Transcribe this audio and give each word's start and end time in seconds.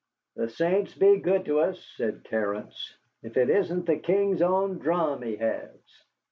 "The 0.35 0.49
saints 0.49 0.95
be 0.95 1.17
good 1.19 1.45
to 1.45 1.59
us," 1.59 1.77
said 1.95 2.25
Terence, 2.25 2.95
"if 3.21 3.37
it 3.37 3.51
isn't 3.51 3.85
the 3.85 3.97
King's 3.97 4.41
own 4.41 4.79
drum 4.79 5.21
he 5.21 5.35
has." 5.35 5.75